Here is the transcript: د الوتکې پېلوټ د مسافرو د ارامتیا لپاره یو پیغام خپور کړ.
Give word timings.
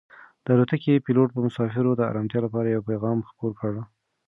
د 0.43 0.47
الوتکې 0.53 1.03
پېلوټ 1.05 1.29
د 1.33 1.37
مسافرو 1.45 1.91
د 1.97 2.01
ارامتیا 2.11 2.39
لپاره 2.45 2.67
یو 2.67 2.87
پیغام 2.89 3.17
خپور 3.29 3.51
کړ. 3.61 3.73